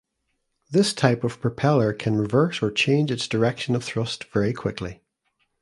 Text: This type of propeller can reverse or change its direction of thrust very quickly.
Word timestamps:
This 0.71 0.93
type 0.95 1.23
of 1.23 1.39
propeller 1.39 1.93
can 1.93 2.15
reverse 2.17 2.63
or 2.63 2.71
change 2.71 3.11
its 3.11 3.27
direction 3.27 3.75
of 3.75 3.83
thrust 3.83 4.23
very 4.33 4.51
quickly. 4.51 5.03